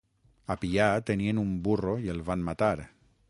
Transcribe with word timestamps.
A 0.53 0.55
Pià, 0.63 0.87
tenien 1.09 1.43
un 1.43 1.53
burro 1.69 1.95
i 2.07 2.13
el 2.17 2.27
van 2.31 2.47
matar. 2.51 2.75